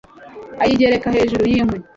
ayigereka 0.63 1.07
hejuru 1.15 1.43
y'inkwi 1.51 1.77